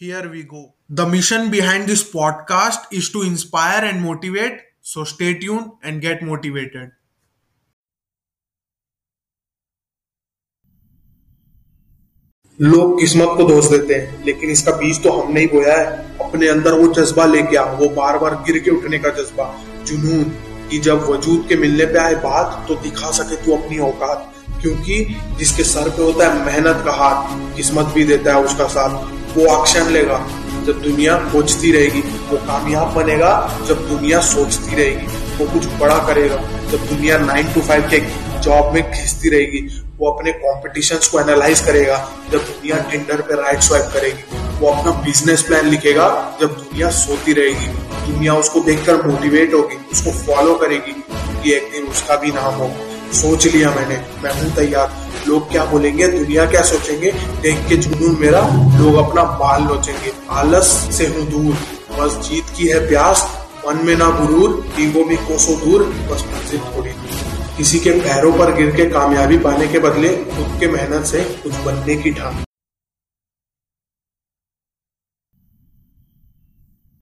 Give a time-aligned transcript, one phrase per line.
[0.00, 0.74] Here we go.
[0.88, 4.60] The mission behind this podcast is to inspire and motivate.
[4.80, 6.92] So stay tuned and get motivated.
[12.60, 15.84] लोग किस्मत को दोष देते हैं, लेकिन इसका बीज तो हमने ही बोया है
[16.28, 19.50] अपने अंदर वो जज्बा लेके आ वो बार बार गिर के उठने का जज्बा
[19.88, 20.24] जुनून
[20.70, 25.04] कि जब वजूद के मिलने पे आए बात तो दिखा सके तू अपनी औकात क्योंकि
[25.38, 29.60] जिसके सर पे होता है मेहनत का हाथ, किस्मत भी देता है उसका साथ वो
[29.60, 30.28] एक्शन लेगा।
[30.66, 35.06] जब दुनिया खोजती रहेगी, वो कामयाब बनेगा। जब दुनिया सोचती रहेगी,
[35.38, 36.36] वो कुछ बड़ा करेगा।
[36.70, 37.98] जब दुनिया नाइन टू फाइव के
[38.40, 43.60] जॉब में खींचती रहेगी, वो अपने कॉम्पिटिशन को एनालाइज करेगा। जब दुनिया टिंडर पे राइट
[43.60, 47.66] स्वाइप करेगी, वो अपना बिज़नेस प्लान लिखेगा। जब दुनिया सोती रहेगी,
[48.12, 51.04] दुनिया उसको देखकर मोटिवेट होगी, उसको फॉलो करेगी।
[51.38, 52.70] क्योंकि एक दिन उसका भी नाम हो।
[53.12, 54.92] सोच लिया मैंने। मैं हूँ तैयार।
[55.28, 56.08] लोग क्या बोलेंगे?
[56.08, 57.10] दुनिया क्या सोचेंगे?
[57.42, 58.40] देख के जुनून मेरा।
[58.78, 60.66] लोग अपना बाल नोचेंगे आलस
[60.98, 61.54] से हूँ दूर।
[61.98, 63.26] बस जीत की है प्यास।
[63.68, 66.90] मन में ना गुरूर। ईगो भी कोसो दूर। बस मंजिल थोड़ी
[67.56, 71.54] किसी के पैरों पर गिर के कामयाबी पाने के बदले खुद के मेहनत से कुछ
[71.54, 72.44] बनने की ठान।